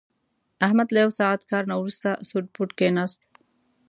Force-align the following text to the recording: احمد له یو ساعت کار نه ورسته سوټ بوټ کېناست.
احمد 0.65 0.87
له 0.91 0.99
یو 1.05 1.11
ساعت 1.19 1.41
کار 1.51 1.63
نه 1.71 1.75
ورسته 1.81 2.09
سوټ 2.29 2.45
بوټ 2.53 2.69
کېناست. 2.79 3.21